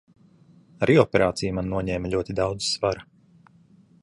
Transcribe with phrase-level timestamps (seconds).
[0.85, 3.09] Arī operācija man noņēma ļoti daudz no svara.